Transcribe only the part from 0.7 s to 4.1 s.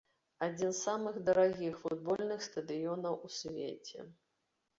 з самых дарагіх футбольных стадыёнаў у свеце.